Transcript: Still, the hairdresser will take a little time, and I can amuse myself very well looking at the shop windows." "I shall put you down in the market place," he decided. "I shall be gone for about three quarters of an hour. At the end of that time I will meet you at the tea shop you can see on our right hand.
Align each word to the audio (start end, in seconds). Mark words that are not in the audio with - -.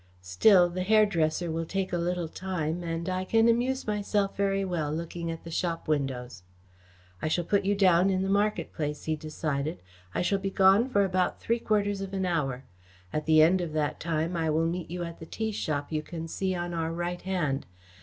Still, 0.23 0.67
the 0.71 0.81
hairdresser 0.81 1.51
will 1.51 1.67
take 1.67 1.93
a 1.93 1.97
little 1.99 2.27
time, 2.27 2.81
and 2.83 3.07
I 3.07 3.23
can 3.23 3.47
amuse 3.47 3.85
myself 3.85 4.35
very 4.35 4.65
well 4.65 4.91
looking 4.91 5.29
at 5.29 5.43
the 5.43 5.51
shop 5.51 5.87
windows." 5.87 6.41
"I 7.21 7.27
shall 7.27 7.43
put 7.43 7.65
you 7.65 7.75
down 7.75 8.09
in 8.09 8.23
the 8.23 8.27
market 8.27 8.73
place," 8.73 9.03
he 9.03 9.15
decided. 9.15 9.79
"I 10.15 10.23
shall 10.23 10.39
be 10.39 10.49
gone 10.49 10.89
for 10.89 11.05
about 11.05 11.39
three 11.39 11.59
quarters 11.59 12.01
of 12.01 12.13
an 12.15 12.25
hour. 12.25 12.65
At 13.13 13.27
the 13.27 13.43
end 13.43 13.61
of 13.61 13.73
that 13.73 13.99
time 13.99 14.35
I 14.35 14.49
will 14.49 14.65
meet 14.65 14.89
you 14.89 15.03
at 15.03 15.19
the 15.19 15.27
tea 15.27 15.51
shop 15.51 15.91
you 15.91 16.01
can 16.01 16.27
see 16.27 16.55
on 16.55 16.73
our 16.73 16.91
right 16.91 17.21
hand. 17.21 17.67